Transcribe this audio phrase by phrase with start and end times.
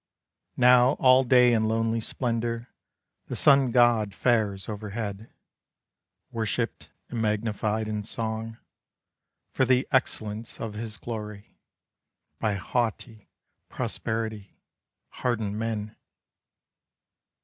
[0.57, 2.69] Now all day in lonely splendor
[3.27, 5.29] The sun god fares overhead,
[6.31, 8.57] Worshiped and magnified in song,
[9.51, 11.55] For the excellence of his glory,
[12.39, 13.29] By haughty
[13.69, 14.57] prosperity
[15.11, 15.95] hardened men.